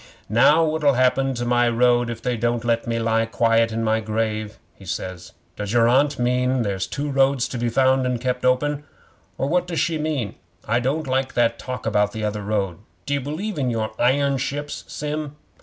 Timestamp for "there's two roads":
6.63-7.47